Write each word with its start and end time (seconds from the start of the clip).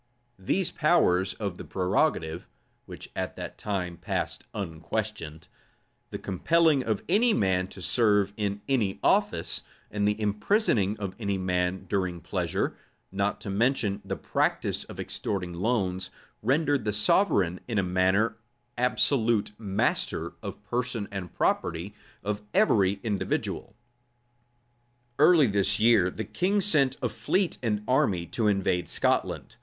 []These 0.49 0.71
powers 0.71 1.35
of 1.35 1.57
the 1.57 1.63
prerogative, 1.63 2.47
(which 2.87 3.11
at 3.15 3.35
that 3.35 3.59
time 3.59 3.97
passed 3.97 4.45
unquestioned,) 4.51 5.47
the 6.09 6.17
compelling 6.17 6.83
of 6.83 7.03
any 7.07 7.35
man 7.35 7.67
to 7.67 7.83
serve 7.83 8.33
in 8.35 8.61
any 8.67 8.99
office, 9.03 9.61
and 9.91 10.07
the 10.07 10.19
imprisoning 10.19 10.97
of 10.97 11.15
any 11.19 11.37
man 11.37 11.85
during 11.87 12.19
pleasure, 12.19 12.75
not 13.11 13.39
to 13.41 13.51
mention 13.51 14.01
the 14.03 14.15
practice 14.15 14.85
of 14.85 14.99
extorting 14.99 15.53
loans, 15.53 16.09
rendered 16.41 16.83
the 16.83 16.93
sovereign 16.93 17.59
in 17.67 17.77
a 17.77 17.83
manner 17.83 18.37
absolute 18.79 19.51
master 19.59 20.33
of 20.41 20.55
the 20.55 20.61
person 20.67 21.07
and 21.11 21.31
property 21.35 21.93
of 22.23 22.41
every 22.55 22.99
individual. 23.03 23.75
Early 25.19 25.45
this 25.45 25.79
year 25.79 26.09
the 26.09 26.25
king 26.25 26.59
sent 26.59 26.97
a 27.03 27.09
fleet 27.09 27.59
and 27.61 27.83
army 27.87 28.25
to 28.25 28.47
invade 28.47 28.89
Scotland. 28.89 29.57